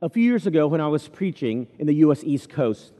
[0.00, 2.22] A few years ago, when I was preaching in the U.S.
[2.22, 2.92] East Coast,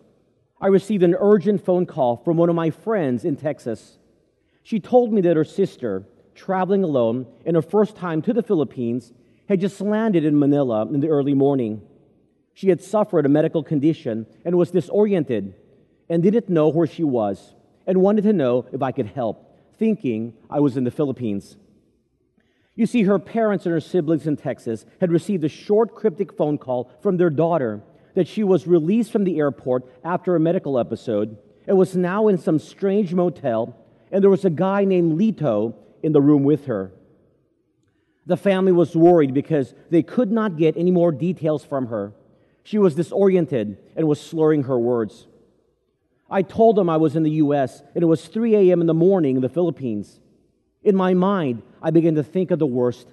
[0.60, 3.98] I received an urgent phone call from one of my friends in Texas.
[4.64, 6.02] She told me that her sister,
[6.34, 9.12] traveling alone in her first time to the Philippines,
[9.48, 11.82] had just landed in Manila in the early morning.
[12.52, 15.54] She had suffered a medical condition and was disoriented
[16.08, 17.54] and didn't know where she was
[17.86, 21.58] and wanted to know if I could help, thinking I was in the Philippines.
[22.78, 26.58] You see, her parents and her siblings in Texas had received a short, cryptic phone
[26.58, 27.82] call from their daughter
[28.14, 32.38] that she was released from the airport after a medical episode and was now in
[32.38, 33.74] some strange motel,
[34.12, 36.92] and there was a guy named Lito in the room with her.
[38.26, 42.12] The family was worried because they could not get any more details from her.
[42.62, 45.26] She was disoriented and was slurring her words.
[46.30, 48.80] I told them I was in the US and it was 3 a.m.
[48.80, 50.20] in the morning in the Philippines.
[50.84, 53.08] In my mind, I began to think of the worst.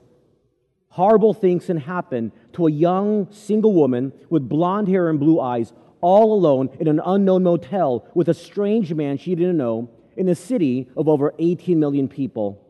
[0.90, 5.74] Horrible things can happen to a young single woman with blonde hair and blue eyes,
[6.02, 10.36] all alone in an unknown motel with a strange man she didn't know in a
[10.36, 12.62] city of over 18 million people.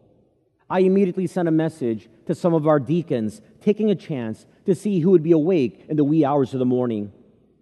[0.70, 5.00] I immediately sent a message to some of our deacons, taking a chance to see
[5.00, 7.12] who would be awake in the wee hours of the morning.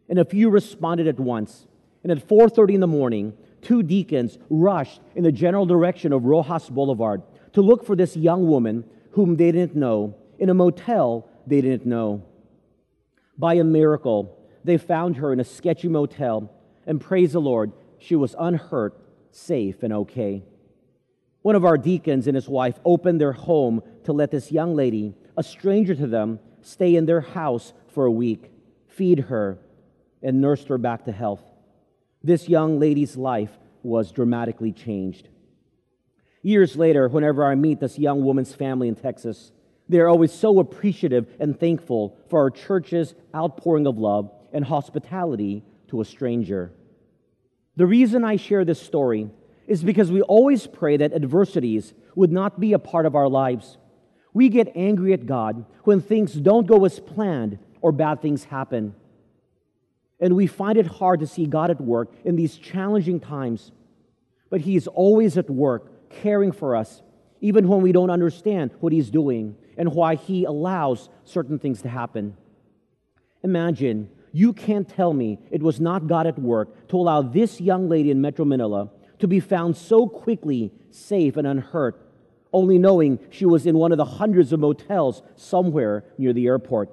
[0.07, 1.67] And a few responded at once.
[2.03, 6.69] And at 4:30 in the morning, two deacons rushed in the general direction of Roxas
[6.69, 7.21] Boulevard
[7.53, 11.85] to look for this young woman whom they didn't know in a motel they didn't
[11.85, 12.23] know.
[13.37, 16.51] By a miracle, they found her in a sketchy motel,
[16.85, 18.97] and praise the Lord, she was unhurt,
[19.31, 20.43] safe, and okay.
[21.41, 25.13] One of our deacons and his wife opened their home to let this young lady,
[25.37, 28.51] a stranger to them, stay in their house for a week,
[28.87, 29.57] feed her,
[30.21, 31.43] and nursed her back to health
[32.23, 33.51] this young lady's life
[33.83, 35.27] was dramatically changed.
[36.43, 39.51] Years later, whenever I meet this young woman's family in Texas,
[39.89, 45.63] they are always so appreciative and thankful for our church's outpouring of love and hospitality
[45.87, 46.71] to a stranger.
[47.75, 49.29] The reason I share this story
[49.67, 53.77] is because we always pray that adversities would not be a part of our lives.
[54.33, 58.95] We get angry at God when things don't go as planned or bad things happen.
[60.19, 63.71] And we find it hard to see God at work in these challenging times.
[64.49, 67.01] But He is always at work, caring for us,
[67.41, 71.89] even when we don't understand what He's doing and why He allows certain things to
[71.89, 72.37] happen.
[73.43, 77.87] Imagine you can't tell me it was not God at work to allow this young
[77.87, 81.99] lady in Metro Manila to be found so quickly safe and unhurt,
[82.51, 86.89] only knowing she was in one of the hundreds of motels somewhere near the airport.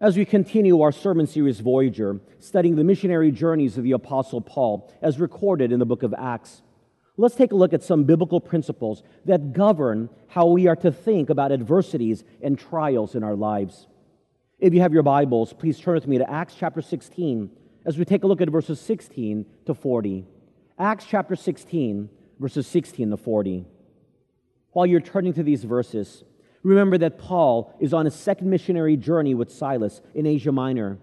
[0.00, 4.90] As we continue our sermon series, Voyager, studying the missionary journeys of the Apostle Paul
[5.02, 6.62] as recorded in the book of Acts,
[7.20, 11.30] let's take a look at some biblical principles that govern how we are to think
[11.30, 13.86] about adversities and trials in our lives.
[14.58, 17.50] If you have your Bibles, please turn with me to Acts chapter 16
[17.84, 20.26] as we take a look at verses 16 to 40.
[20.78, 23.64] Acts chapter 16, verses 16 to 40.
[24.72, 26.24] While you're turning to these verses,
[26.62, 30.98] Remember that Paul is on a second missionary journey with Silas in Asia Minor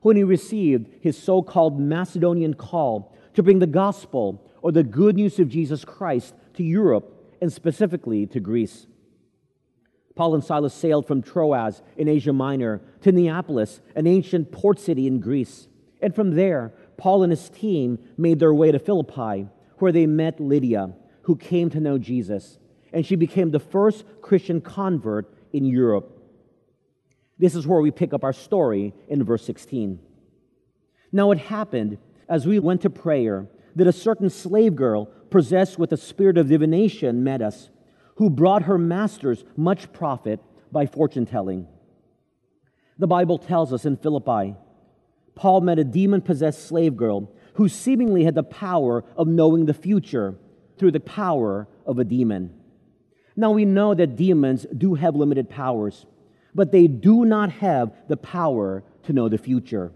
[0.00, 5.16] when he received his so called Macedonian call to bring the gospel or the good
[5.16, 8.86] news of Jesus Christ to Europe and specifically to Greece.
[10.14, 15.06] Paul and Silas sailed from Troas in Asia Minor to Neapolis, an ancient port city
[15.06, 15.68] in Greece.
[16.00, 20.40] And from there, Paul and his team made their way to Philippi, where they met
[20.40, 22.58] Lydia, who came to know Jesus
[22.92, 26.18] and she became the first Christian convert in Europe.
[27.38, 29.98] This is where we pick up our story in verse 16.
[31.10, 31.98] Now it happened
[32.28, 33.46] as we went to prayer
[33.76, 37.70] that a certain slave girl possessed with a spirit of divination met us,
[38.16, 40.40] who brought her masters much profit
[40.70, 41.66] by fortune telling.
[42.98, 44.54] The Bible tells us in Philippi,
[45.34, 49.74] Paul met a demon possessed slave girl who seemingly had the power of knowing the
[49.74, 50.36] future
[50.78, 52.52] through the power of a demon.
[53.34, 56.06] Now we know that demons do have limited powers,
[56.54, 59.92] but they do not have the power to know the future.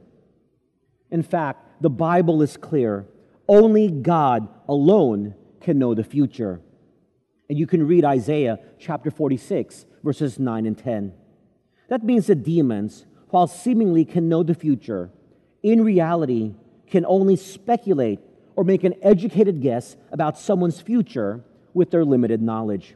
[1.10, 3.06] In fact, the Bible is clear
[3.48, 6.60] only God alone can know the future.
[7.48, 11.12] And you can read Isaiah chapter 46, verses 9 and 10.
[11.88, 15.10] That means that demons, while seemingly can know the future,
[15.62, 16.54] in reality
[16.88, 18.20] can only speculate
[18.56, 21.44] or make an educated guess about someone's future
[21.74, 22.94] with their limited knowledge.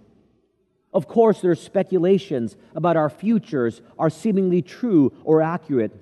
[0.92, 5.92] Of course, there's speculations about our futures are seemingly true or accurate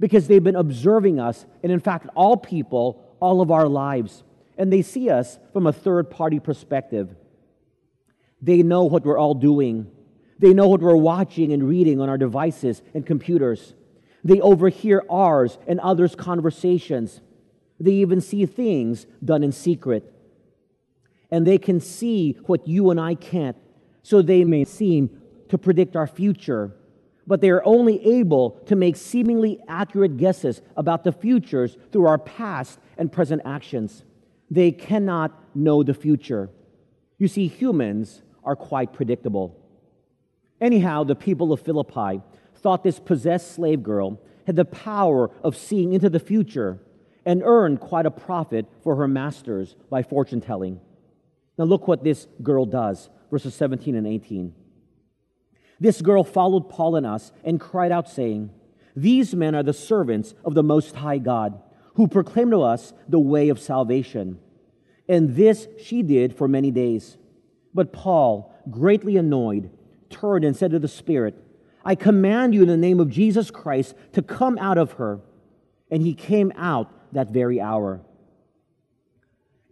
[0.00, 4.22] because they've been observing us, and in fact, all people, all of our lives,
[4.56, 7.14] and they see us from a third party perspective.
[8.40, 9.90] They know what we're all doing.
[10.38, 13.74] They know what we're watching and reading on our devices and computers.
[14.24, 17.20] They overhear ours and others' conversations.
[17.80, 20.12] They even see things done in secret.
[21.30, 23.56] And they can see what you and I can't,
[24.02, 26.74] so they may seem to predict our future.
[27.26, 32.18] But they are only able to make seemingly accurate guesses about the futures through our
[32.18, 34.04] past and present actions.
[34.50, 36.50] They cannot know the future.
[37.18, 39.56] You see, humans are quite predictable.
[40.60, 42.20] Anyhow, the people of Philippi
[42.56, 46.80] thought this possessed slave girl had the power of seeing into the future
[47.24, 50.80] and earned quite a profit for her masters by fortune telling.
[51.58, 54.54] Now, look what this girl does, verses 17 and 18.
[55.80, 58.50] This girl followed Paul and us and cried out, saying,
[58.96, 61.60] These men are the servants of the Most High God,
[61.98, 64.38] who proclaimed to us the way of salvation.
[65.08, 67.18] And this she did for many days.
[67.74, 69.68] But Paul, greatly annoyed,
[70.08, 71.34] turned and said to the Spirit,
[71.84, 75.18] I command you in the name of Jesus Christ to come out of her.
[75.90, 78.00] And he came out that very hour.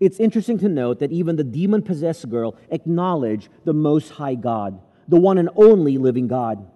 [0.00, 4.81] It's interesting to note that even the demon possessed girl acknowledged the Most High God,
[5.06, 6.69] the one and only living God.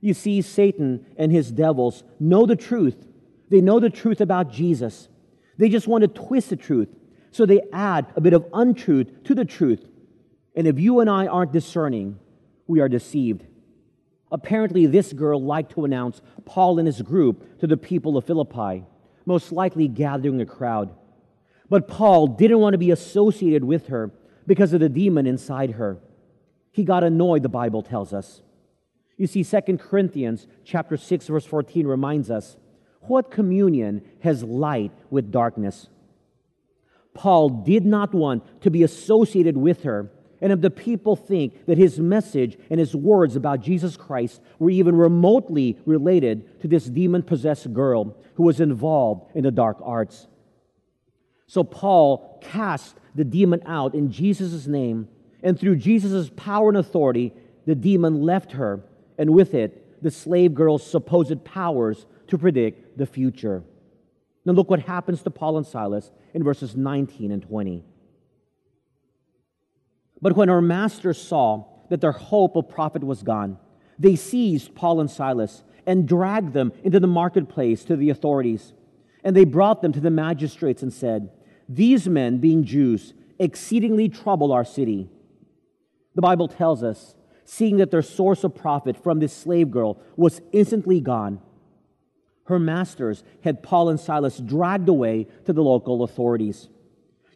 [0.00, 3.08] You see, Satan and his devils know the truth.
[3.50, 5.08] They know the truth about Jesus.
[5.58, 6.88] They just want to twist the truth.
[7.32, 9.86] So they add a bit of untruth to the truth.
[10.56, 12.18] And if you and I aren't discerning,
[12.66, 13.44] we are deceived.
[14.32, 18.84] Apparently, this girl liked to announce Paul and his group to the people of Philippi,
[19.26, 20.94] most likely gathering a crowd.
[21.68, 24.12] But Paul didn't want to be associated with her
[24.46, 25.98] because of the demon inside her.
[26.72, 28.40] He got annoyed, the Bible tells us.
[29.16, 32.56] You see, 2 Corinthians chapter 6, verse 14 reminds us,
[33.10, 35.88] what communion has light with darkness?
[37.12, 40.10] Paul did not want to be associated with her
[40.40, 44.70] and if the people think that his message and his words about Jesus Christ were
[44.70, 50.26] even remotely related to this demon possessed girl who was involved in the dark arts.
[51.46, 55.08] So Paul cast the demon out in Jesus' name,
[55.42, 57.34] and through Jesus' power and authority,
[57.66, 58.80] the demon left her,
[59.18, 63.62] and with it, the slave girl's supposed powers to predict the future.
[64.44, 67.84] Now, look what happens to Paul and Silas in verses 19 and 20.
[70.22, 73.58] But when our masters saw that their hope of profit was gone,
[73.98, 78.72] they seized Paul and Silas and dragged them into the marketplace to the authorities.
[79.22, 81.30] And they brought them to the magistrates and said,
[81.68, 85.08] These men, being Jews, exceedingly trouble our city.
[86.14, 90.40] The Bible tells us, seeing that their source of profit from this slave girl was
[90.52, 91.40] instantly gone,
[92.44, 96.68] her masters had Paul and Silas dragged away to the local authorities.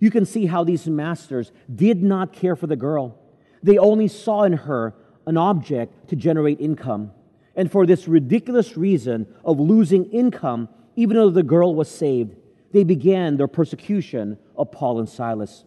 [0.01, 3.19] You can see how these masters did not care for the girl.
[3.63, 4.95] They only saw in her
[5.27, 7.13] an object to generate income.
[7.57, 12.35] And for this ridiculous reason of losing income, even though the girl was saved,
[12.73, 15.65] they began their persecution of Paul and Silas.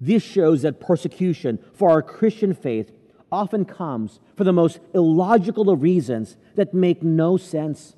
[0.00, 2.92] This shows that persecution for our Christian faith
[3.32, 7.96] often comes for the most illogical of reasons that make no sense.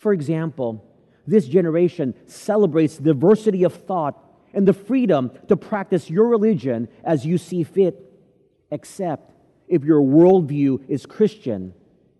[0.00, 0.82] For example,
[1.26, 4.18] this generation celebrates diversity of thought
[4.54, 8.10] and the freedom to practice your religion as you see fit,
[8.70, 9.32] except
[9.68, 11.74] if your worldview is Christian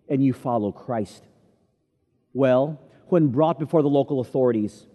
[0.07, 1.23] and you follow Christ.
[2.33, 4.85] Well, when brought before the local authorities,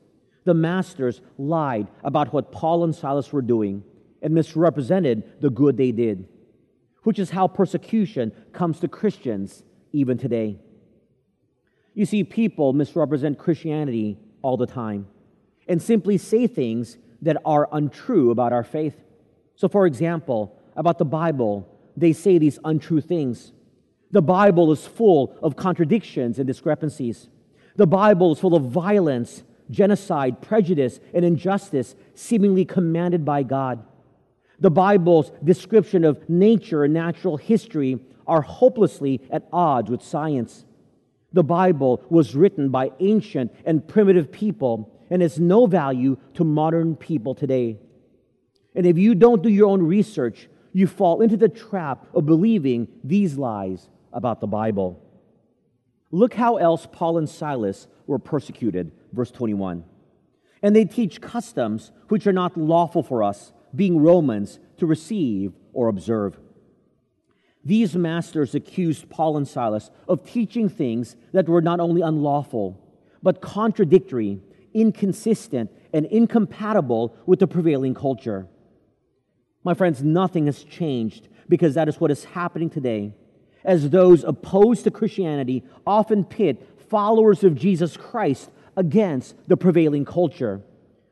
[0.44, 3.82] the masters lied about what Paul and Silas were doing
[4.22, 6.28] and misrepresented the good they did,
[7.02, 10.60] which is how persecution comes to Christians even today.
[11.96, 15.06] You see, people misrepresent Christianity all the time
[15.66, 18.94] and simply say things that are untrue about our faith.
[19.54, 23.52] So, for example, about the Bible, they say these untrue things.
[24.10, 27.30] The Bible is full of contradictions and discrepancies.
[27.76, 33.82] The Bible is full of violence, genocide, prejudice, and injustice seemingly commanded by God.
[34.60, 40.65] The Bible's description of nature and natural history are hopelessly at odds with science.
[41.32, 46.96] The Bible was written by ancient and primitive people and has no value to modern
[46.96, 47.78] people today.
[48.74, 52.88] And if you don't do your own research, you fall into the trap of believing
[53.02, 55.02] these lies about the Bible.
[56.10, 59.84] Look how else Paul and Silas were persecuted, verse 21.
[60.62, 65.88] And they teach customs which are not lawful for us, being Romans, to receive or
[65.88, 66.38] observe.
[67.66, 72.80] These masters accused Paul and Silas of teaching things that were not only unlawful,
[73.22, 74.40] but contradictory
[74.76, 78.46] inconsistent, and incompatible with the prevailing culture.
[79.64, 83.14] My friends, nothing has changed because that is what is happening today,
[83.64, 90.60] as those opposed to Christianity often pit followers of Jesus Christ against the prevailing culture,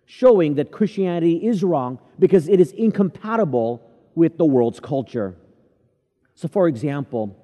[0.05, 3.81] showing that Christianity is wrong because it is incompatible
[4.15, 5.37] with the world's culture.
[6.35, 7.37] So, for example,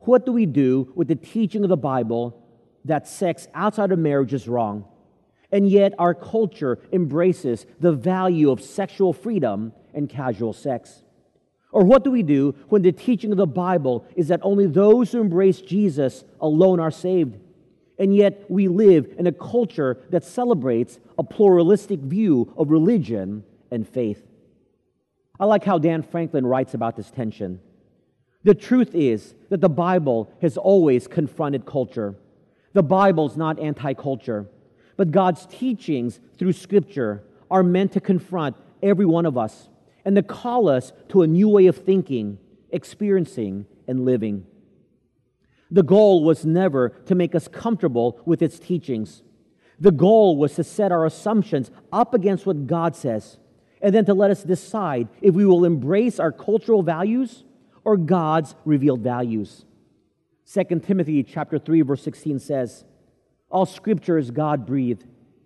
[0.00, 2.38] what do we do with the teaching of the Bible
[2.84, 4.84] that sex outside of marriage is wrong?
[5.52, 11.02] And yet, our culture embraces the value of sexual freedom and casual sex.
[11.70, 15.12] Or what do we do when the teaching of the Bible is that only those
[15.12, 17.38] who embrace Jesus alone are saved?
[17.98, 23.88] And yet, we live in a culture that celebrates a pluralistic view of religion and
[23.88, 24.26] faith.
[25.38, 27.60] I like how Dan Franklin writes about this tension.
[28.44, 32.16] The truth is that the Bible has always confronted culture.
[32.72, 34.46] The Bible's not anti culture,
[34.96, 39.68] but God's teachings through Scripture are meant to confront every one of us
[40.04, 42.38] and to call us to a new way of thinking,
[42.70, 44.46] experiencing, and living.
[45.70, 49.22] The goal was never to make us comfortable with its teachings.
[49.78, 53.38] The goal was to set our assumptions up against what God says,
[53.80, 57.44] and then to let us decide if we will embrace our cultural values
[57.84, 59.64] or God's revealed values.
[60.46, 62.84] 2 Timothy chapter 3 verse 16 says,
[63.50, 65.04] "All scripture is God-breathed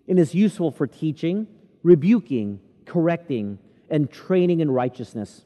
[0.09, 1.47] and is useful for teaching,
[1.83, 3.59] rebuking, correcting,
[3.91, 5.45] and training in righteousness.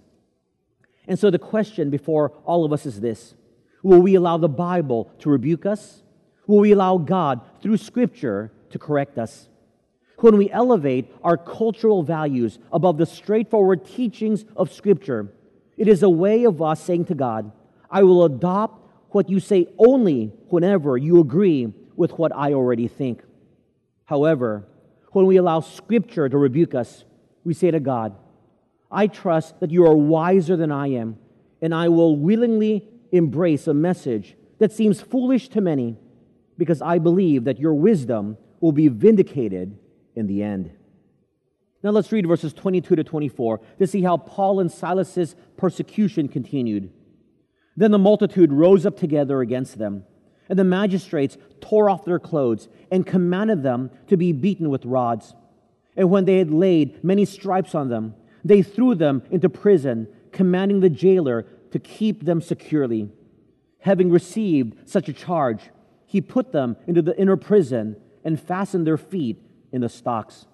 [1.06, 3.35] And so the question before all of us is this
[3.82, 6.02] Will we allow the Bible to rebuke us?
[6.47, 9.49] Will we allow God, through Scripture, to correct us?
[10.18, 15.32] When we elevate our cultural values above the straightforward teachings of Scripture,
[15.80, 17.50] it is a way of us saying to God,
[17.90, 23.22] I will adopt what you say only whenever you agree with what I already think.
[24.04, 24.68] However,
[25.12, 27.04] when we allow Scripture to rebuke us,
[27.44, 28.14] we say to God,
[28.92, 31.16] I trust that you are wiser than I am,
[31.62, 35.96] and I will willingly embrace a message that seems foolish to many
[36.58, 39.78] because I believe that your wisdom will be vindicated
[40.14, 40.72] in the end.
[41.82, 46.92] Now let's read verses 22 to 24 to see how Paul and Silas's persecution continued.
[47.76, 50.04] Then the multitude rose up together against them,
[50.49, 55.34] and the magistrates tore off their clothes and commanded them to be beaten with rods.
[55.96, 60.80] And when they had laid many stripes on them, they threw them into prison, commanding
[60.80, 63.10] the jailer to keep them securely.
[63.80, 65.70] Having received such a charge,
[66.06, 70.46] he put them into the inner prison and fastened their feet in the stocks.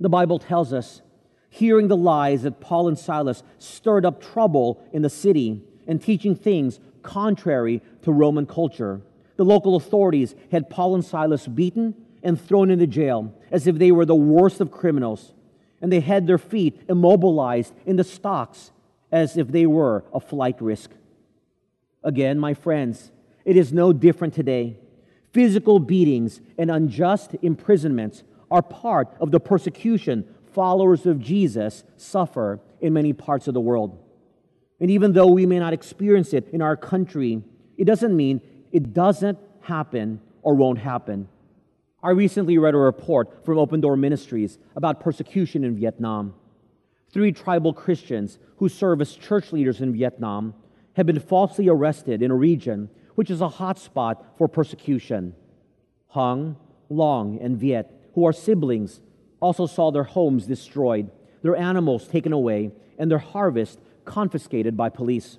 [0.00, 1.02] The Bible tells us,
[1.48, 6.34] hearing the lies that Paul and Silas stirred up trouble in the city and teaching
[6.34, 9.00] things contrary to Roman culture,
[9.36, 13.92] the local authorities had Paul and Silas beaten and thrown into jail as if they
[13.92, 15.32] were the worst of criminals
[15.80, 18.72] and they had their feet immobilized in the stocks
[19.12, 20.90] as if they were a flight risk.
[22.02, 23.12] Again, my friends,
[23.44, 24.76] it is no different today.
[25.32, 32.92] Physical beatings and unjust imprisonments are part of the persecution followers of Jesus suffer in
[32.92, 33.98] many parts of the world.
[34.80, 37.42] And even though we may not experience it in our country,
[37.76, 38.40] it doesn't mean
[38.72, 41.28] it doesn't happen or won't happen.
[42.02, 46.34] I recently read a report from Open Door Ministries about persecution in Vietnam.
[47.10, 50.54] Three tribal Christians who serve as church leaders in Vietnam
[50.96, 55.34] have been falsely arrested in a region which is a hotspot for persecution.
[56.08, 56.56] Hung,
[56.90, 59.00] Long, and Viet, who are siblings,
[59.40, 61.10] also saw their homes destroyed,
[61.42, 65.38] their animals taken away, and their harvest confiscated by police.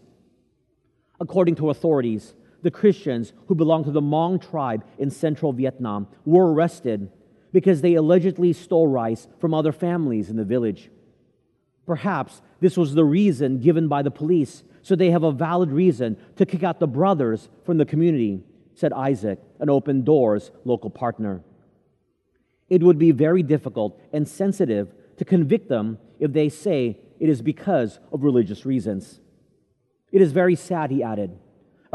[1.19, 6.51] According to authorities, the Christians who belong to the Hmong tribe in central Vietnam were
[6.51, 7.09] arrested
[7.53, 10.89] because they allegedly stole rice from other families in the village.
[11.85, 16.17] Perhaps this was the reason given by the police, so they have a valid reason
[16.35, 18.41] to kick out the brothers from the community,
[18.73, 21.41] said Isaac, an Open Doors local partner.
[22.69, 27.41] It would be very difficult and sensitive to convict them if they say it is
[27.41, 29.19] because of religious reasons.
[30.11, 31.37] It is very sad, he added,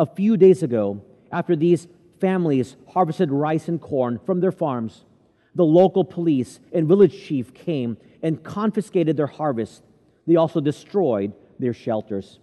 [0.00, 1.86] a few days ago, after these
[2.20, 5.04] families harvested rice and corn from their farms,
[5.54, 9.82] the local police and village chief came and confiscated their harvest.
[10.26, 12.38] They also destroyed their shelters.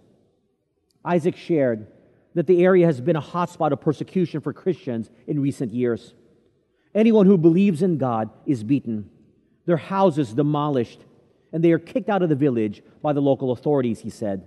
[1.04, 1.88] Isaac shared
[2.34, 6.14] that the area has been a hotspot of persecution for Christians in recent years.
[6.94, 9.10] Anyone who believes in God is beaten,
[9.66, 11.04] their houses demolished,
[11.52, 14.46] and they are kicked out of the village by the local authorities, he said.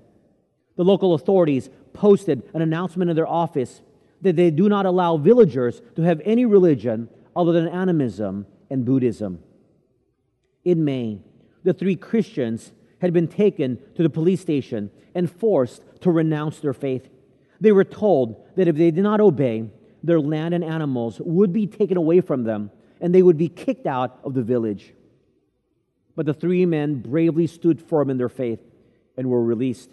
[0.75, 3.81] The local authorities posted an announcement in their office
[4.21, 9.39] that they do not allow villagers to have any religion other than animism and Buddhism.
[10.63, 11.19] In May,
[11.63, 16.74] the three Christians had been taken to the police station and forced to renounce their
[16.74, 17.10] faith.
[17.60, 19.69] They were told that if they did not obey,
[20.03, 23.86] their land and animals would be taken away from them, and they would be kicked
[23.86, 24.93] out of the village.
[26.15, 28.60] But the three men bravely stood firm in their faith
[29.17, 29.89] and were released.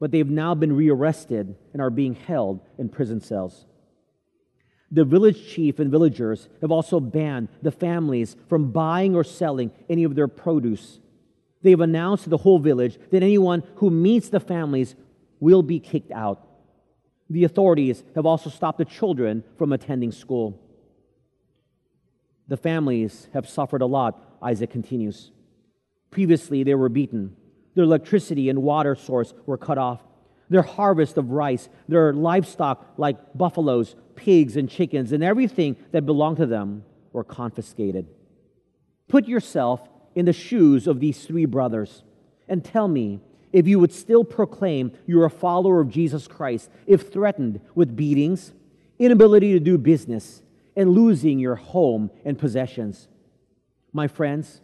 [0.00, 3.66] But they've now been rearrested and are being held in prison cells.
[4.90, 10.04] The village chief and villagers have also banned the families from buying or selling any
[10.04, 10.98] of their produce.
[11.62, 14.94] They have announced to the whole village that anyone who meets the families
[15.40, 16.46] will be kicked out.
[17.30, 20.60] The authorities have also stopped the children from attending school.
[22.48, 25.30] The families have suffered a lot, Isaac continues.
[26.10, 27.36] Previously, they were beaten.
[27.74, 30.02] Their electricity and water source were cut off.
[30.50, 36.36] Their harvest of rice, their livestock like buffaloes, pigs, and chickens, and everything that belonged
[36.38, 38.08] to them were confiscated.
[39.08, 42.02] Put yourself in the shoes of these three brothers
[42.48, 43.20] and tell me
[43.52, 48.52] if you would still proclaim you're a follower of Jesus Christ if threatened with beatings,
[48.98, 50.42] inability to do business,
[50.74, 53.08] and losing your home and possessions.
[53.92, 54.60] My friends,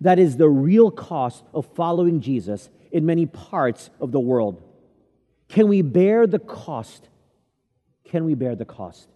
[0.00, 4.62] that is the real cost of following Jesus in many parts of the world.
[5.48, 7.08] Can we bear the cost?
[8.04, 9.08] Can we bear the cost?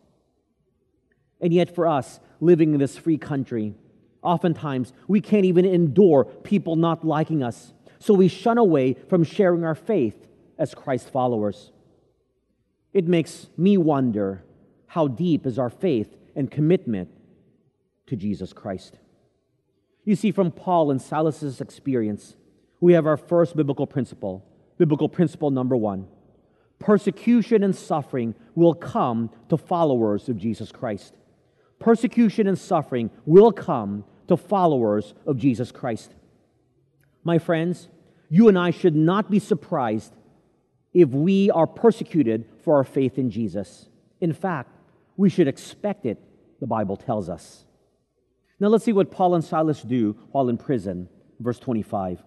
[1.41, 3.75] And yet, for us, living in this free country,
[4.23, 7.73] oftentimes we can't even endure people not liking us
[8.03, 10.27] so we shun away from sharing our faith
[10.59, 11.71] as Christ followers.
[12.93, 14.43] It makes me wonder
[14.87, 17.09] how deep is our faith and commitment
[18.07, 18.99] to Jesus Christ.
[20.05, 22.35] You see, from Paul and Silas's experience,
[22.81, 24.45] we have our first biblical principle.
[24.79, 26.09] Biblical principle number one
[26.81, 31.15] persecution and suffering will come to followers of Jesus Christ.
[31.79, 36.13] Persecution and suffering will come to followers of Jesus Christ.
[37.23, 37.89] My friends,
[38.33, 40.15] you and I should not be surprised
[40.95, 43.91] if we are persecuted for our faith in Jesus.
[44.23, 44.71] In fact,
[45.19, 46.19] we should expect it,
[46.59, 47.67] the Bible tells us.
[48.59, 51.11] Now let's see what Paul and Silas do while in prison.
[51.41, 52.23] Verse 25.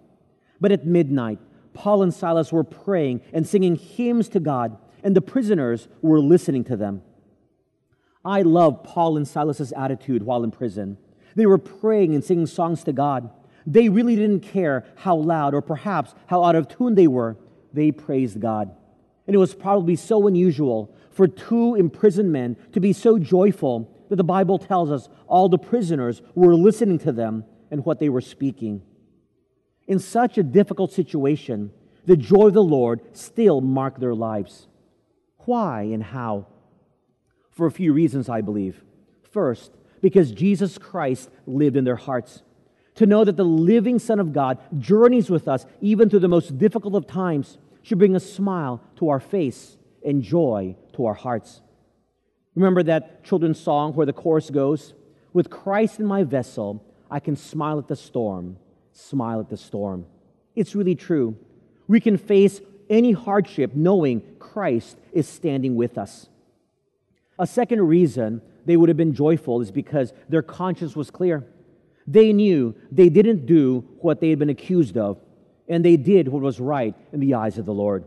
[0.61, 1.39] But at midnight,
[1.73, 6.65] Paul and Silas were praying and singing hymns to God, and the prisoners were listening
[6.65, 7.01] to them.
[8.23, 10.99] I love Paul and Silas's attitude while in prison.
[11.35, 13.31] They were praying and singing songs to God.
[13.65, 17.37] They really didn't care how loud or perhaps how out of tune they were.
[17.73, 18.71] They praised God.
[19.27, 24.17] And it was probably so unusual for two imprisoned men to be so joyful that
[24.17, 28.21] the Bible tells us all the prisoners were listening to them and what they were
[28.21, 28.83] speaking.
[29.87, 31.71] In such a difficult situation,
[32.05, 34.67] the joy of the Lord still marked their lives.
[35.39, 36.47] Why and how?
[37.51, 38.83] For a few reasons, I believe.
[39.31, 42.41] First, because Jesus Christ lived in their hearts.
[42.95, 46.57] To know that the living Son of God journeys with us even through the most
[46.57, 51.61] difficult of times should bring a smile to our face and joy to our hearts.
[52.55, 54.93] Remember that children's song where the chorus goes,
[55.33, 58.57] With Christ in my vessel, I can smile at the storm,
[58.93, 60.05] smile at the storm.
[60.55, 61.37] It's really true.
[61.87, 66.27] We can face any hardship knowing Christ is standing with us.
[67.37, 71.45] A second reason they would have been joyful is because their conscience was clear.
[72.07, 75.19] They knew they didn't do what they had been accused of,
[75.67, 78.05] and they did what was right in the eyes of the Lord.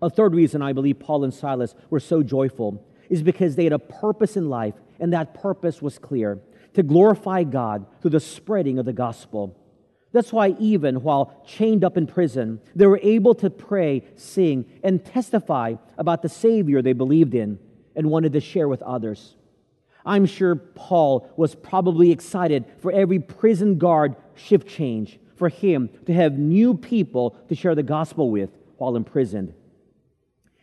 [0.00, 3.72] A third reason I believe Paul and Silas were so joyful is because they had
[3.72, 6.38] a purpose in life, and that purpose was clear
[6.74, 9.56] to glorify God through the spreading of the gospel.
[10.12, 15.04] That's why, even while chained up in prison, they were able to pray, sing, and
[15.04, 17.58] testify about the Savior they believed in
[17.94, 19.34] and wanted to share with others.
[20.04, 26.12] I'm sure Paul was probably excited for every prison guard shift change, for him to
[26.12, 29.54] have new people to share the gospel with while imprisoned.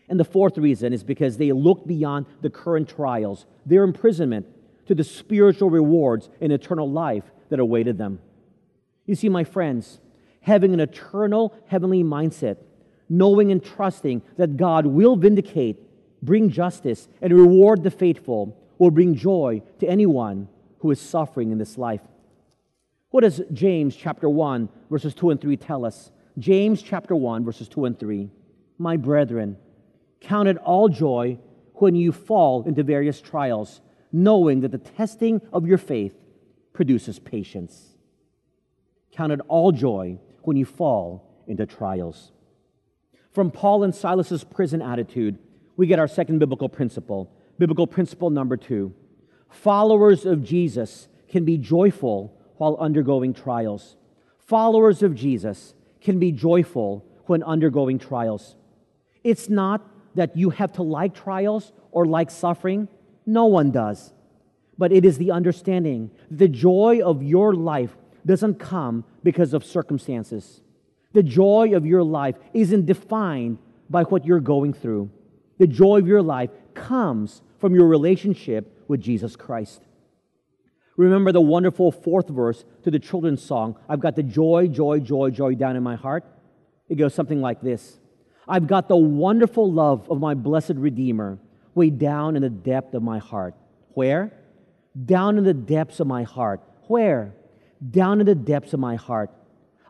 [0.08, 4.46] And the fourth reason is because they looked beyond the current trials, their imprisonment,
[4.88, 8.20] to the spiritual rewards and eternal life that awaited them.
[9.06, 10.00] You see, my friends,
[10.42, 12.58] having an eternal heavenly mindset,
[13.10, 15.78] knowing and trusting that God will vindicate,
[16.22, 20.48] bring justice, and reward the faithful will bring joy to anyone
[20.80, 22.02] who is suffering in this life.
[23.10, 26.12] What does James chapter 1 verses 2 and 3 tell us?
[26.38, 28.30] James chapter 1 verses 2 and 3.
[28.78, 29.58] My brethren,
[30.20, 31.40] count it all joy
[31.76, 36.16] when you fall into various trials, knowing that the testing of your faith
[36.74, 37.96] produces patience.
[39.12, 42.32] Count it all joy when you fall into trials.
[43.32, 45.38] From Paul and Silas's prison attitude,
[45.78, 48.94] we get our second biblical principle biblical principle number two
[49.50, 53.96] followers of Jesus can be joyful while undergoing trials.
[54.38, 58.56] Followers of Jesus can be joyful when undergoing trials.
[59.24, 59.82] It's not
[60.16, 62.88] that you have to like trials or like suffering.
[63.26, 64.14] No one does.
[64.78, 70.62] But it is the understanding the joy of your life doesn't come because of circumstances.
[71.14, 73.58] The joy of your life isn't defined
[73.90, 75.10] by what you're going through.
[75.58, 79.82] The joy of your life comes from your relationship with Jesus Christ.
[80.98, 85.30] Remember the wonderful fourth verse to the children's song I've got the joy, joy, joy,
[85.30, 86.24] joy down in my heart.
[86.88, 88.00] It goes something like this
[88.48, 91.40] I've got the wonderful love of my blessed Redeemer
[91.74, 93.56] way down in the depth of my heart.
[93.94, 94.32] Where?
[95.06, 96.62] Down in the depths of my heart.
[96.88, 97.34] Where?
[97.92, 99.30] Down in the depths of my heart.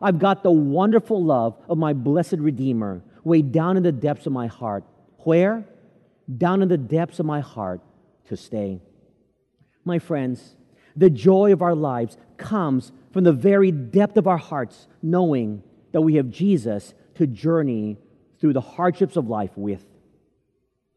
[0.02, 4.32] I've got the wonderful love of my blessed Redeemer way down in the depths of
[4.32, 4.84] my heart.
[5.18, 5.64] Where?
[6.34, 7.80] Down in the depths of my heart
[8.28, 8.80] to stay.
[9.84, 10.56] My friends,
[10.96, 15.62] the joy of our lives comes from the very depth of our hearts, knowing
[15.92, 17.96] that we have Jesus to journey
[18.40, 19.84] through the hardships of life with.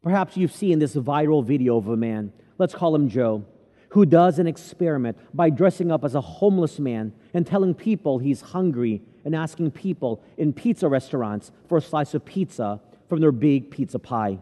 [0.02, 3.46] Perhaps you've seen this viral video of a man, let's call him Joe,
[3.90, 8.42] who does an experiment by dressing up as a homeless man and telling people he's
[8.42, 13.72] hungry and asking people in pizza restaurants for a slice of pizza from their big
[13.72, 14.40] pizza pie.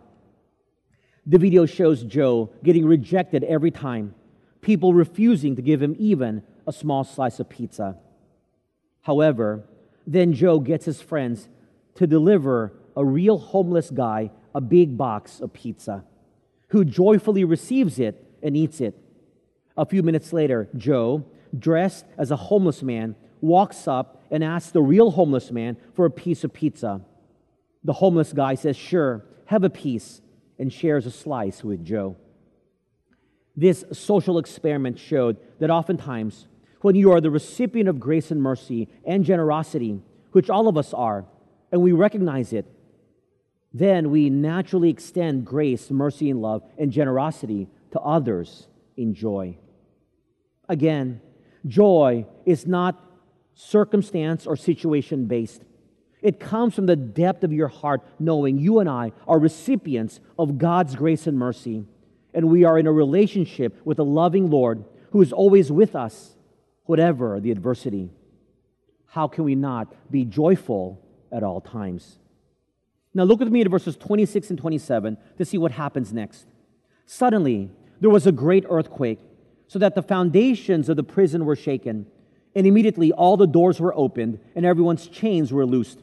[1.30, 4.16] The video shows Joe getting rejected every time,
[4.62, 7.98] people refusing to give him even a small slice of pizza.
[9.02, 9.66] However,
[10.06, 11.50] then Joe gets his friends
[11.96, 16.06] to deliver a real homeless guy a big box of pizza,
[16.70, 18.98] who joyfully receives it and eats it.
[19.78, 21.26] A few minutes later, Joe,
[21.58, 26.12] dressed as a homeless man, walks up and asks the real homeless man for a
[26.12, 27.02] piece of pizza.
[27.84, 30.22] The homeless guy says, Sure, have a piece,
[30.60, 32.16] and shares a slice with Joe.
[33.56, 36.48] This social experiment showed that oftentimes,
[36.82, 40.94] when you are the recipient of grace and mercy and generosity, which all of us
[40.94, 41.26] are,
[41.72, 42.66] and we recognize it,
[43.74, 49.58] then we naturally extend grace, mercy, and love and generosity to others in joy.
[50.70, 51.22] Again,
[51.66, 53.04] joy is not
[53.56, 55.64] circumstance or situation based.
[56.28, 60.58] It comes from the depth of your heart, knowing you and I are recipients of
[60.58, 61.86] God's grace and mercy,
[62.34, 66.36] and we are in a relationship with a loving Lord who is always with us,
[66.84, 68.10] whatever the adversity.
[69.06, 72.20] How can we not be joyful at all times?
[73.14, 76.46] Now, look with me at verses 26 and 27 to see what happens next.
[77.06, 79.20] Suddenly, there was a great earthquake,
[79.68, 82.06] so that the foundations of the prison were shaken.
[82.54, 86.02] And immediately all the doors were opened, and everyone's chains were loosed.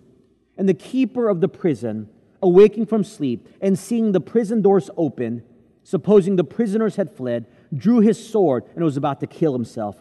[0.56, 2.08] And the keeper of the prison,
[2.42, 5.42] awaking from sleep and seeing the prison doors open,
[5.82, 9.96] supposing the prisoners had fled, drew his sword and was about to kill himself.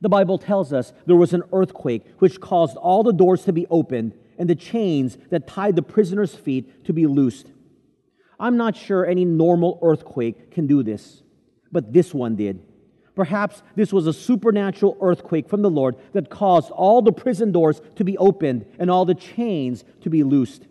[0.00, 3.66] The Bible tells us there was an earthquake which caused all the doors to be
[3.68, 7.46] opened and the chains that tied the prisoner's feet to be loosed.
[8.38, 11.22] I'm not sure any normal earthquake can do this,
[11.72, 12.62] but this one did.
[13.16, 17.80] Perhaps this was a supernatural earthquake from the Lord that caused all the prison doors
[17.96, 20.66] to be opened and all the chains to be loosed.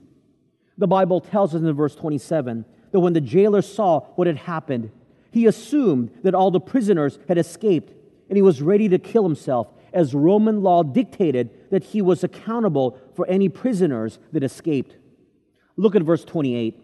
[0.77, 4.91] The Bible tells us in verse 27 that when the jailer saw what had happened,
[5.31, 7.91] he assumed that all the prisoners had escaped
[8.29, 12.99] and he was ready to kill himself as Roman law dictated that he was accountable
[13.15, 14.97] for any prisoners that escaped.
[15.77, 16.79] Look at verse 28.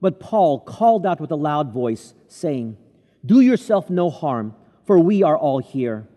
[0.00, 2.76] But Paul called out with a loud voice, saying,
[3.24, 4.54] Do yourself no harm,
[4.86, 6.08] for we are all here.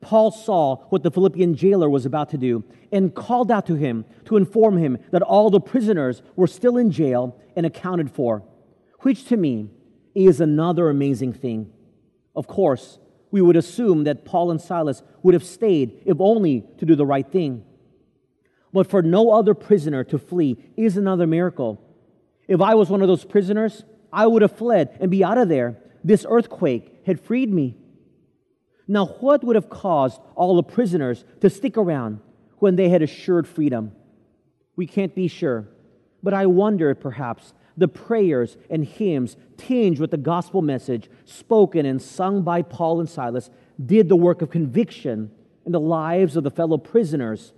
[0.00, 2.62] Paul saw what the Philippian jailer was about to do
[2.92, 6.90] and called out to him to inform him that all the prisoners were still in
[6.90, 8.42] jail and accounted for,
[9.00, 9.70] which to me
[10.14, 11.72] is another amazing thing.
[12.36, 12.98] Of course,
[13.30, 17.06] we would assume that Paul and Silas would have stayed, if only to do the
[17.06, 17.64] right thing.
[18.72, 21.80] But for no other prisoner to flee is another miracle.
[22.46, 25.48] If I was one of those prisoners, I would have fled and be out of
[25.48, 25.78] there.
[26.04, 27.76] This earthquake had freed me.
[28.86, 32.20] Now, what would have caused all the prisoners to stick around
[32.58, 33.92] when they had assured freedom?
[34.76, 35.68] We can't be sure.
[36.22, 42.00] But I wonder, perhaps, the prayers and hymns tinged with the gospel message spoken and
[42.00, 43.50] sung by Paul and Silas
[43.84, 45.30] did the work of conviction
[45.66, 47.52] in the lives of the fellow prisoners,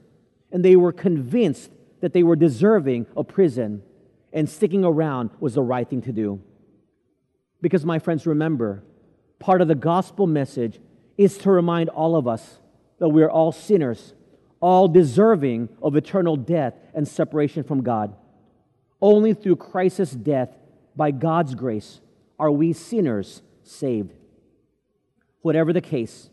[0.53, 3.83] and they were convinced that they were deserving of prison,
[4.33, 6.41] and sticking around was the right thing to do.
[7.61, 8.85] Because, my friends, remember,
[9.39, 10.79] part of the gospel message
[11.17, 12.59] is to remind all of us
[12.99, 14.15] that we are all sinners,
[14.61, 18.15] all deserving of eternal death and separation from God.
[19.01, 20.51] Only through Christ's death,
[20.95, 22.01] by God's grace,
[22.39, 24.13] are we sinners saved.
[25.43, 26.31] Whatever the case,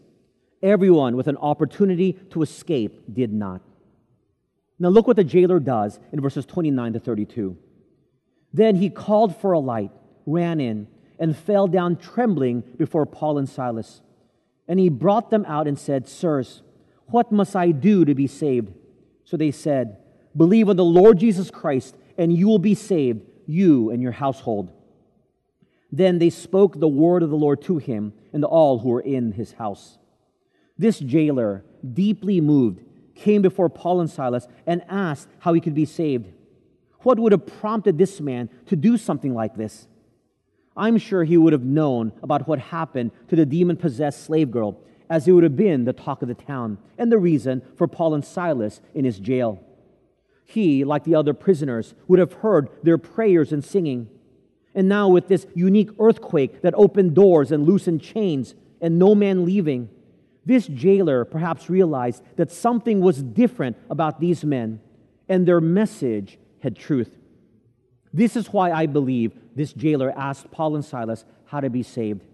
[0.61, 3.61] everyone with an opportunity to escape did not.
[4.79, 7.57] Now, look what the jailer does in verses 29 to 32.
[8.53, 9.91] Then he called for a light,
[10.25, 10.87] ran in,
[11.19, 14.01] and fell down trembling before Paul and Silas.
[14.67, 16.61] And he brought them out and said, Sirs,
[17.07, 18.73] what must I do to be saved?
[19.25, 19.97] So they said,
[20.35, 24.71] Believe on the Lord Jesus Christ, and you will be saved, you and your household.
[25.91, 29.01] Then they spoke the word of the Lord to him and to all who were
[29.01, 29.99] in his house.
[30.77, 32.81] This jailer, deeply moved,
[33.15, 36.31] came before Paul and Silas and asked how he could be saved.
[37.01, 39.87] What would have prompted this man to do something like this?
[40.75, 44.79] I'm sure he would have known about what happened to the demon possessed slave girl,
[45.09, 48.15] as it would have been the talk of the town and the reason for Paul
[48.15, 49.63] and Silas in his jail.
[50.45, 54.09] He, like the other prisoners, would have heard their prayers and singing.
[54.75, 59.45] And now, with this unique earthquake that opened doors and loosened chains, and no man
[59.45, 59.89] leaving,
[60.45, 64.81] this jailer perhaps realized that something was different about these men,
[65.29, 67.15] and their message had truth.
[68.13, 72.25] This is why I believe this jailer asked Paul and Silas how to be saved.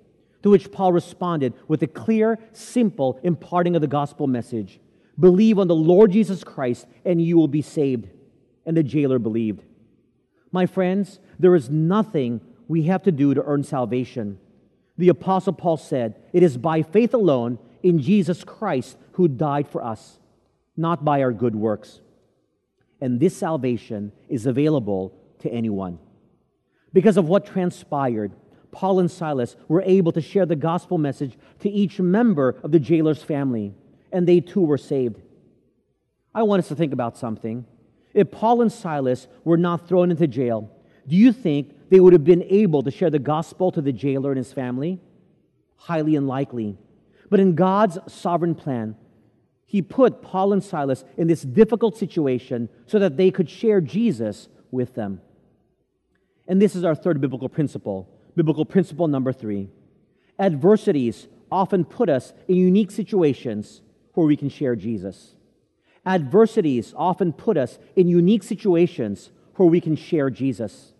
[0.43, 4.79] To which Paul responded with a clear, simple imparting of the gospel message
[5.19, 8.07] Believe on the Lord Jesus Christ, and you will be saved.
[8.65, 9.63] And the jailer believed.
[10.51, 12.39] My friends, there is nothing
[12.69, 14.39] we have to do to earn salvation.
[14.97, 19.83] The Apostle Paul said, It is by faith alone in Jesus Christ who died for
[19.83, 20.19] us,
[20.77, 21.99] not by our good works
[23.01, 25.99] and this salvation is available to anyone.
[26.93, 28.31] Because of what transpired,
[28.71, 32.79] Paul and Silas were able to share the gospel message to each member of the
[32.79, 33.73] jailer's family,
[34.11, 35.21] and they too were saved.
[36.33, 37.65] I want us to think about something.
[38.13, 40.69] If Paul and Silas were not thrown into jail,
[41.07, 44.31] do you think they would have been able to share the gospel to the jailer
[44.31, 44.99] and his family?
[45.75, 46.77] Highly unlikely.
[47.29, 48.95] But in God's sovereign plan,
[49.65, 54.49] he put Paul and Silas in this difficult situation so that they could share Jesus
[54.71, 55.21] with them.
[56.49, 58.09] And this is our third biblical principle.
[58.35, 59.69] Biblical principle number three
[60.39, 63.81] adversities often put us in unique situations
[64.13, 65.35] where we can share Jesus.
[66.05, 70.93] Adversities often put us in unique situations where we can share Jesus.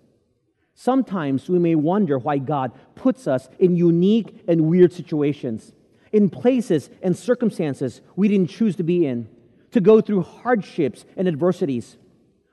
[0.75, 5.71] Sometimes we may wonder why God puts us in unique and weird situations
[6.11, 9.29] in places and circumstances we didn't choose to be in,
[9.71, 11.97] to go through hardships and adversities.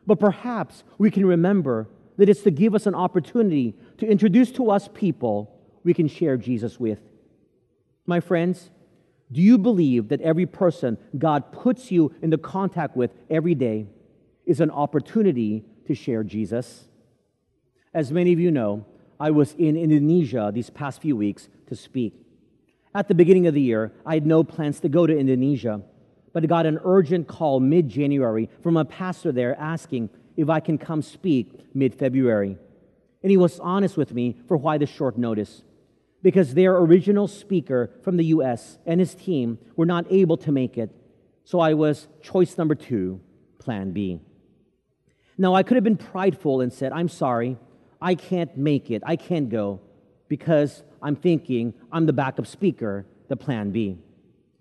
[0.06, 4.70] But perhaps we can remember that it's to give us an opportunity to introduce to
[4.70, 5.52] us people
[5.84, 7.00] we can share Jesus with.
[8.06, 8.70] My friends,
[9.30, 13.86] do you believe that every person God puts you into contact with every day
[14.44, 16.84] is an opportunity to share Jesus?
[17.92, 18.86] As many of you know,
[19.18, 22.14] I was in Indonesia these past few weeks to speak.
[22.94, 25.82] At the beginning of the year, I had no plans to go to Indonesia,
[26.32, 30.60] but I got an urgent call mid January from a pastor there asking if I
[30.60, 32.56] can come speak mid February.
[33.22, 35.62] And he was honest with me for why the short notice.
[36.22, 40.76] Because their original speaker from the US and his team were not able to make
[40.78, 40.90] it.
[41.44, 43.20] So I was choice number two,
[43.58, 44.20] plan B.
[45.38, 47.58] Now, I could have been prideful and said, I'm sorry,
[48.00, 49.80] I can't make it, I can't go
[50.28, 53.98] because I'm thinking I'm the backup speaker, the plan B.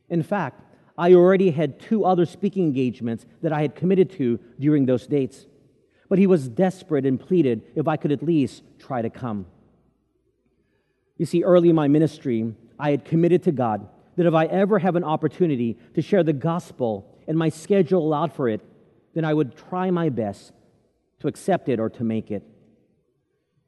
[0.09, 0.61] In fact,
[0.97, 5.45] I already had two other speaking engagements that I had committed to during those dates.
[6.07, 9.47] But he was desperate and pleaded if I could at least try to come.
[11.17, 14.79] You see, early in my ministry, I had committed to God that if I ever
[14.79, 18.61] have an opportunity to share the gospel and my schedule allowed for it,
[19.13, 20.51] then I would try my best
[21.19, 22.43] to accept it or to make it.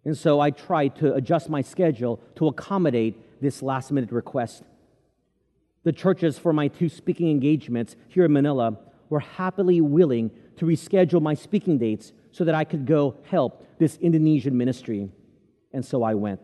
[0.06, 4.63] And so I tried to adjust my schedule to accommodate this last minute request.
[5.84, 8.78] The churches for my two speaking engagements here in Manila
[9.10, 13.97] were happily willing to reschedule my speaking dates so that I could go help this
[13.97, 15.10] Indonesian ministry.
[15.73, 16.39] And so I went.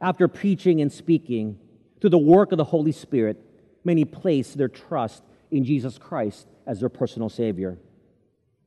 [0.00, 1.58] After preaching and speaking,
[2.00, 3.36] through the work of the Holy Spirit,
[3.82, 7.78] many placed their trust in Jesus Christ as their personal Savior.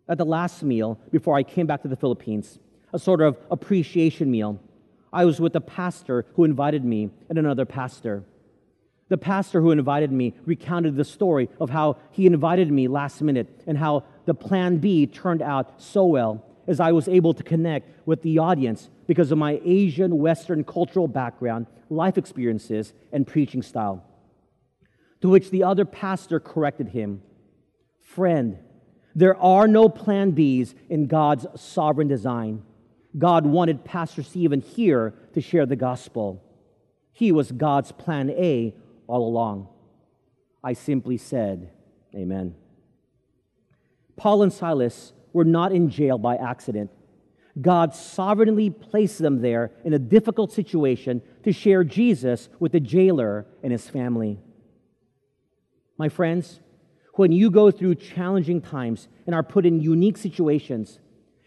[0.09, 2.59] At the last meal, before I came back to the Philippines,
[2.91, 4.59] a sort of appreciation meal.
[5.13, 8.25] I was with a pastor who invited me and another pastor.
[9.07, 13.47] The pastor who invited me recounted the story of how he invited me last minute
[13.65, 17.89] and how the plan B turned out so well as I was able to connect
[18.07, 24.03] with the audience because of my Asian Western cultural background, life experiences, and preaching style.
[25.21, 27.21] To which the other pastor corrected him
[28.13, 28.59] Friend,
[29.15, 32.61] there are no plan Bs in God's sovereign design.
[33.17, 36.43] God wanted Pastor Stephen here to share the gospel.
[37.11, 38.75] He was God's plan A
[39.07, 39.67] all along.
[40.63, 41.71] I simply said,
[42.15, 42.55] Amen.
[44.15, 46.91] Paul and Silas were not in jail by accident.
[47.59, 53.45] God sovereignly placed them there in a difficult situation to share Jesus with the jailer
[53.61, 54.39] and his family.
[55.97, 56.59] My friends,
[57.13, 60.99] when you go through challenging times and are put in unique situations,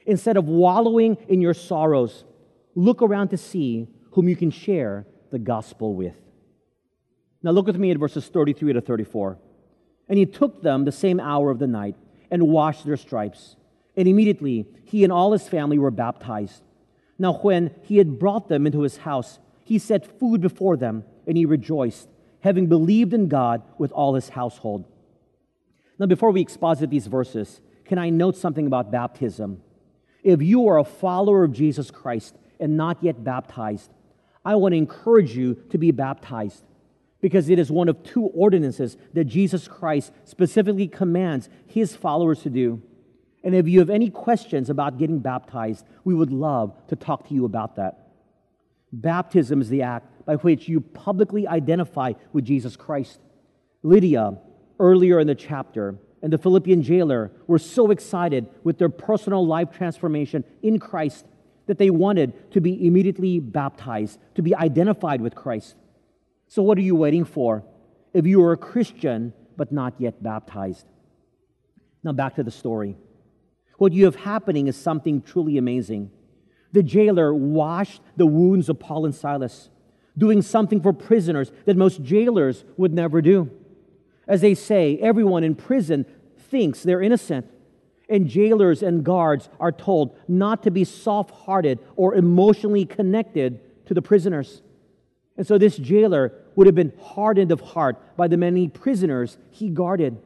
[0.06, 2.24] instead of wallowing in your sorrows,
[2.76, 6.14] look around to see whom you can share the gospel with.
[7.42, 9.38] Now, look with me at verses 33 to 34.
[10.08, 11.96] And he took them the same hour of the night
[12.30, 13.56] and washed their stripes.
[13.96, 16.62] And immediately he and all his family were baptized.
[17.18, 21.36] Now, when he had brought them into his house, he set food before them, and
[21.36, 22.08] he rejoiced,
[22.40, 24.84] having believed in God with all his household.
[25.98, 29.62] Now, before we exposit these verses, can I note something about baptism?
[30.22, 33.90] If you are a follower of Jesus Christ and not yet baptized,
[34.44, 36.62] I want to encourage you to be baptized
[37.26, 42.50] because it is one of two ordinances that Jesus Christ specifically commands his followers to
[42.50, 42.80] do.
[43.42, 47.34] And if you have any questions about getting baptized, we would love to talk to
[47.34, 48.10] you about that.
[48.92, 53.18] Baptism is the act by which you publicly identify with Jesus Christ.
[53.82, 54.38] Lydia,
[54.78, 59.72] earlier in the chapter, and the Philippian jailer were so excited with their personal life
[59.72, 61.26] transformation in Christ
[61.66, 65.74] that they wanted to be immediately baptized, to be identified with Christ.
[66.48, 67.64] So, what are you waiting for
[68.12, 70.86] if you are a Christian but not yet baptized?
[72.04, 72.96] Now, back to the story.
[73.78, 76.10] What you have happening is something truly amazing.
[76.72, 79.70] The jailer washed the wounds of Paul and Silas,
[80.16, 83.50] doing something for prisoners that most jailers would never do.
[84.26, 86.06] As they say, everyone in prison
[86.50, 87.50] thinks they're innocent.
[88.08, 93.94] And jailers and guards are told not to be soft hearted or emotionally connected to
[93.94, 94.62] the prisoners.
[95.36, 99.68] And so this jailer would have been hardened of heart by the many prisoners he
[99.68, 100.18] guarded.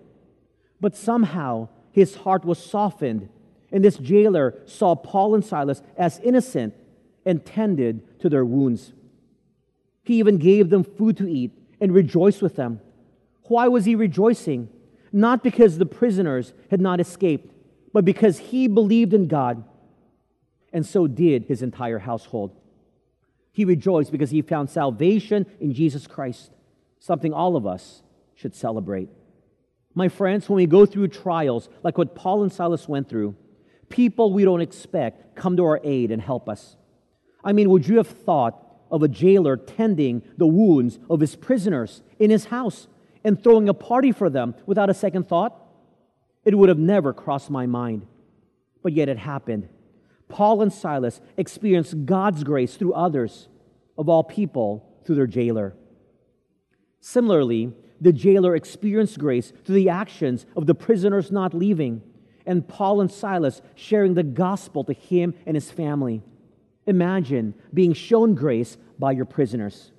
[0.80, 3.28] But somehow his heart was softened,
[3.72, 6.74] and this jailer saw Paul and Silas as innocent
[7.26, 8.92] and tended to their wounds.
[10.04, 12.80] He even gave them food to eat and rejoiced with them.
[13.44, 14.68] Why was he rejoicing?
[15.12, 17.52] Not because the prisoners had not escaped,
[17.92, 19.64] but because he believed in God,
[20.72, 22.54] and so did his entire household.
[23.52, 26.50] He rejoiced because he found salvation in Jesus Christ,
[26.98, 28.02] something all of us
[28.34, 29.08] should celebrate.
[29.94, 33.34] My friends, when we go through trials like what Paul and Silas went through,
[33.88, 36.76] people we don't expect come to our aid and help us.
[37.42, 42.02] I mean, would you have thought of a jailer tending the wounds of his prisoners
[42.18, 42.86] in his house
[43.24, 45.56] and throwing a party for them without a second thought?
[46.44, 48.06] It would have never crossed my mind.
[48.82, 49.68] But yet it happened.
[50.30, 53.48] Paul and Silas experienced God's grace through others,
[53.98, 55.74] of all people, through their jailer.
[57.00, 62.02] Similarly, the jailer experienced grace through the actions of the prisoners not leaving,
[62.46, 66.22] and Paul and Silas sharing the gospel to him and his family.
[66.86, 69.92] Imagine being shown grace by your prisoners.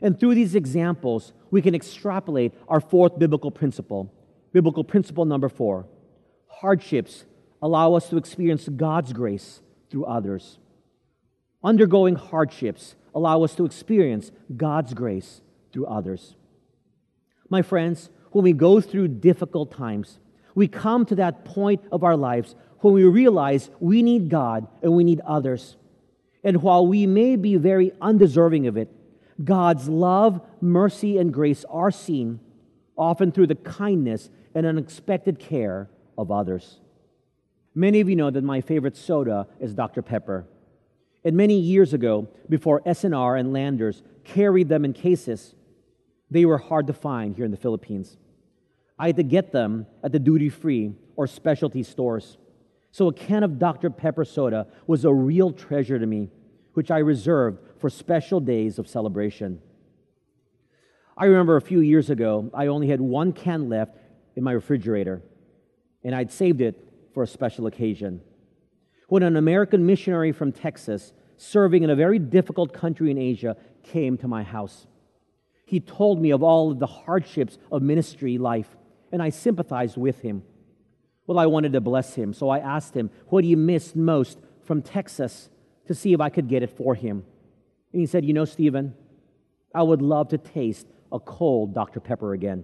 [0.00, 4.12] And through these examples, we can extrapolate our fourth biblical principle.
[4.52, 5.86] Biblical principle number four
[6.60, 7.24] hardships
[7.62, 10.58] allow us to experience God's grace through others.
[11.62, 15.40] Undergoing hardships allow us to experience God's grace
[15.72, 16.36] through others.
[17.48, 20.18] My friends, when we go through difficult times,
[20.54, 24.92] we come to that point of our lives when we realize we need God and
[24.92, 25.76] we need others.
[26.44, 28.88] And while we may be very undeserving of it,
[29.42, 32.40] God's love, mercy, and grace are seen,
[32.96, 36.80] often through the kindness and unexpected care of others.
[37.74, 40.02] Many of you know that my favorite soda is Dr.
[40.02, 40.46] Pepper.
[41.24, 45.54] And many years ago, before S&R and Landers carried them in cases,
[46.30, 48.16] they were hard to find here in the Philippines.
[48.98, 52.36] I had to get them at the duty free or specialty stores.
[52.90, 53.90] So a can of Dr.
[53.90, 56.30] Pepper soda was a real treasure to me,
[56.74, 59.60] which I reserved for special days of celebration.
[61.16, 63.98] I remember a few years ago, I only had one can left
[64.36, 65.22] in my refrigerator,
[66.04, 66.87] and I'd saved it
[67.18, 68.20] for a special occasion.
[69.08, 74.16] When an American missionary from Texas, serving in a very difficult country in Asia, came
[74.18, 74.86] to my house,
[75.64, 78.68] he told me of all of the hardships of ministry life,
[79.10, 80.44] and I sympathized with him.
[81.26, 84.80] Well, I wanted to bless him, so I asked him what he missed most from
[84.80, 85.50] Texas
[85.88, 87.24] to see if I could get it for him.
[87.92, 88.94] And he said, You know, Stephen,
[89.74, 91.98] I would love to taste a cold Dr.
[91.98, 92.62] Pepper again.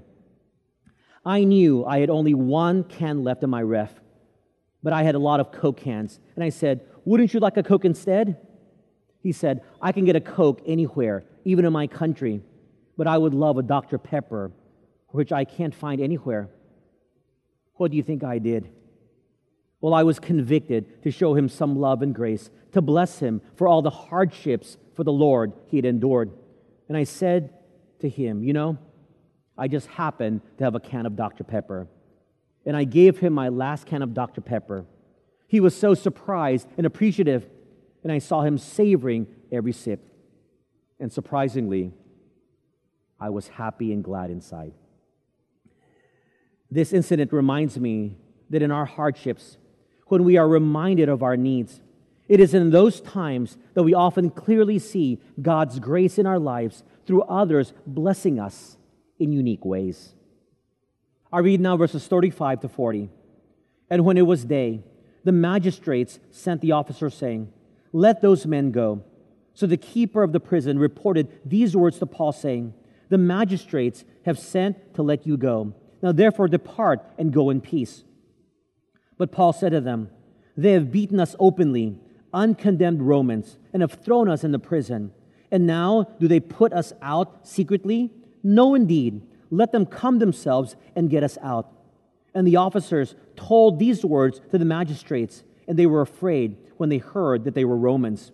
[1.26, 3.98] I knew I had only one can left in my ref,
[4.84, 6.20] but I had a lot of Coke cans.
[6.36, 8.36] And I said, Wouldn't you like a Coke instead?
[9.20, 12.42] He said, I can get a Coke anywhere, even in my country,
[12.96, 13.96] but I would love a Dr.
[13.96, 14.52] Pepper,
[15.08, 16.50] which I can't find anywhere.
[17.76, 18.68] What do you think I did?
[19.80, 23.66] Well, I was convicted to show him some love and grace, to bless him for
[23.66, 26.30] all the hardships for the Lord he had endured.
[26.88, 27.54] And I said
[28.00, 28.78] to him, You know,
[29.56, 31.42] I just happened to have a can of Dr.
[31.42, 31.88] Pepper.
[32.66, 34.40] And I gave him my last can of Dr.
[34.40, 34.86] Pepper.
[35.46, 37.46] He was so surprised and appreciative,
[38.02, 40.00] and I saw him savoring every sip.
[40.98, 41.92] And surprisingly,
[43.20, 44.72] I was happy and glad inside.
[46.70, 48.16] This incident reminds me
[48.50, 49.58] that in our hardships,
[50.08, 51.80] when we are reminded of our needs,
[52.28, 56.82] it is in those times that we often clearly see God's grace in our lives
[57.06, 58.78] through others blessing us
[59.18, 60.13] in unique ways.
[61.34, 63.10] I read now verses 35 to 40.
[63.90, 64.84] And when it was day,
[65.24, 67.52] the magistrates sent the officer, saying,
[67.92, 69.02] Let those men go.
[69.52, 72.72] So the keeper of the prison reported these words to Paul, saying,
[73.08, 75.74] The magistrates have sent to let you go.
[76.02, 78.04] Now therefore depart and go in peace.
[79.18, 80.10] But Paul said to them,
[80.56, 81.98] They have beaten us openly,
[82.32, 85.10] uncondemned Romans, and have thrown us into prison.
[85.50, 88.12] And now do they put us out secretly?
[88.44, 89.22] No, indeed.
[89.56, 91.70] Let them come themselves and get us out.
[92.34, 96.98] And the officers told these words to the magistrates, and they were afraid when they
[96.98, 98.32] heard that they were Romans.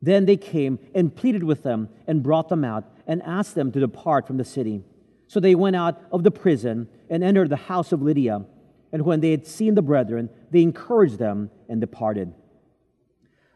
[0.00, 3.80] Then they came and pleaded with them and brought them out and asked them to
[3.80, 4.82] depart from the city.
[5.26, 8.44] So they went out of the prison and entered the house of Lydia.
[8.92, 12.32] And when they had seen the brethren, they encouraged them and departed.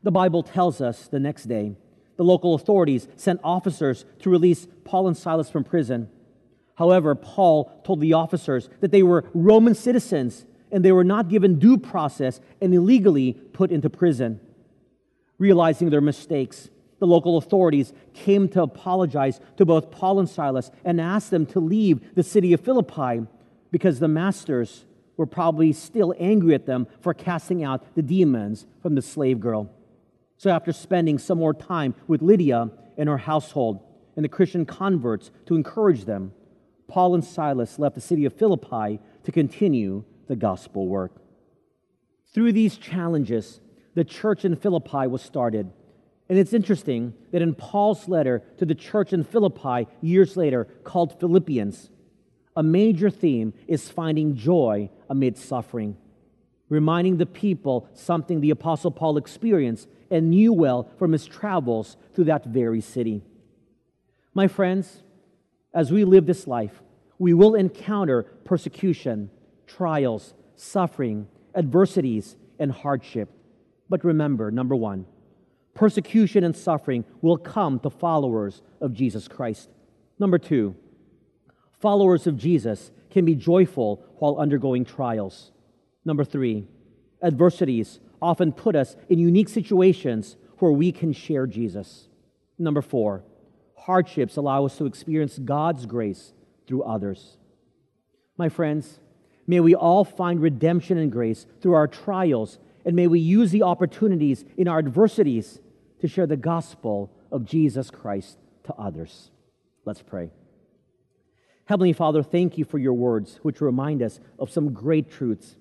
[0.02, 1.76] The Bible tells us the next day,
[2.16, 6.08] the local authorities sent officers to release Paul and Silas from prison.
[6.76, 11.58] However, Paul told the officers that they were Roman citizens and they were not given
[11.58, 14.40] due process and illegally put into prison.
[15.38, 16.68] Realizing their mistakes,
[16.98, 21.60] the local authorities came to apologize to both Paul and Silas and asked them to
[21.60, 23.26] leave the city of Philippi
[23.70, 24.84] because the masters
[25.16, 29.70] were probably still angry at them for casting out the demons from the slave girl.
[30.38, 33.80] So, after spending some more time with Lydia and her household
[34.16, 36.32] and the Christian converts to encourage them,
[36.94, 41.10] Paul and Silas left the city of Philippi to continue the gospel work.
[42.32, 43.58] Through these challenges,
[43.96, 45.72] the church in Philippi was started.
[46.28, 51.18] And it's interesting that in Paul's letter to the church in Philippi years later, called
[51.18, 51.90] Philippians,
[52.54, 55.96] a major theme is finding joy amid suffering,
[56.68, 62.26] reminding the people something the Apostle Paul experienced and knew well from his travels through
[62.26, 63.24] that very city.
[64.32, 65.02] My friends,
[65.74, 66.83] as we live this life,
[67.24, 69.30] we will encounter persecution,
[69.66, 73.30] trials, suffering, adversities, and hardship.
[73.88, 75.06] But remember, number one,
[75.72, 79.70] persecution and suffering will come to followers of Jesus Christ.
[80.18, 80.76] Number two,
[81.80, 85.50] followers of Jesus can be joyful while undergoing trials.
[86.04, 86.68] Number three,
[87.22, 92.06] adversities often put us in unique situations where we can share Jesus.
[92.58, 93.24] Number four,
[93.78, 96.34] hardships allow us to experience God's grace
[96.66, 97.36] through others.
[98.36, 98.98] My friends,
[99.46, 103.62] may we all find redemption and grace through our trials, and may we use the
[103.62, 105.60] opportunities in our adversities
[106.00, 109.30] to share the gospel of Jesus Christ to others.
[109.84, 110.30] Let's pray.
[111.66, 115.56] Heavenly Father, thank you for your words, which remind us of some great truths.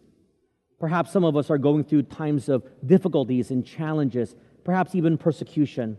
[0.79, 4.35] Perhaps some of us are going through times of difficulties and challenges,
[4.65, 5.97] perhaps even persecution.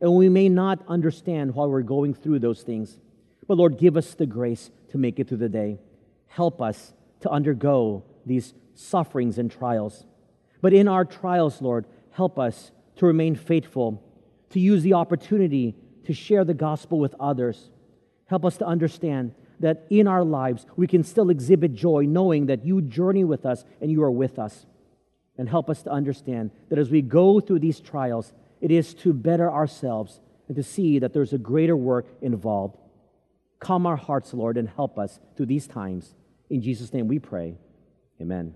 [0.00, 3.00] And we may not understand why we're going through those things.
[3.50, 5.80] But Lord, give us the grace to make it through the day.
[6.28, 6.92] Help us
[7.22, 10.06] to undergo these sufferings and trials.
[10.60, 14.04] But in our trials, Lord, help us to remain faithful,
[14.50, 15.74] to use the opportunity
[16.04, 17.70] to share the gospel with others.
[18.26, 22.64] Help us to understand that in our lives we can still exhibit joy knowing that
[22.64, 24.64] you journey with us and you are with us.
[25.36, 29.12] And help us to understand that as we go through these trials, it is to
[29.12, 32.76] better ourselves and to see that there's a greater work involved.
[33.60, 36.14] Calm our hearts, Lord, and help us through these times.
[36.48, 37.58] In Jesus' name we pray.
[38.20, 38.54] Amen.